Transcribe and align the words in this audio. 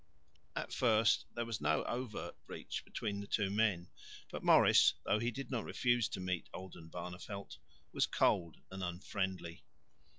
At 0.55 0.73
first 0.73 1.25
there 1.35 1.45
was 1.45 1.61
no 1.61 1.83
overt 1.83 2.35
breach 2.47 2.83
between 2.83 3.19
the 3.19 3.27
two 3.27 3.51
men, 3.51 3.91
but 4.31 4.43
Maurice, 4.43 4.95
though 5.05 5.19
he 5.19 5.29
did 5.29 5.51
not 5.51 5.63
refuse 5.63 6.09
to 6.09 6.19
meet 6.19 6.49
Oldenbarneveldt, 6.55 7.59
was 7.91 8.07
cold 8.07 8.57
and 8.71 8.83
unfriendly. 8.83 9.63